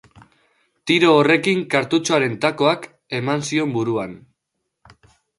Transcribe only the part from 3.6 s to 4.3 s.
buruan.